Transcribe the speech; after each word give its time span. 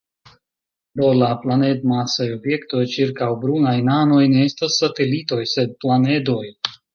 Do, 1.01 1.09
la 1.17 1.27
planed-masaj 1.43 2.27
objektoj 2.37 2.81
ĉirkaŭ 2.93 3.27
brunaj 3.43 3.75
nanoj 3.91 4.23
ne 4.33 4.41
estas 4.47 4.79
satelitoj, 4.85 5.41
sed 5.53 5.77
planedoj. 5.85 6.43